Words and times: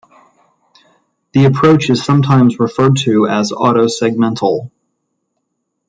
The 1.33 1.45
approach 1.45 1.91
is 1.91 2.03
sometimes 2.03 2.59
referred 2.59 2.95
to 3.03 3.27
as 3.27 3.51
Autosegmental. 3.51 4.71